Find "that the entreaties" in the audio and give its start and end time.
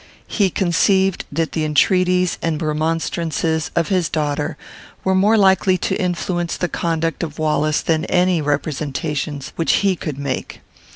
1.31-2.39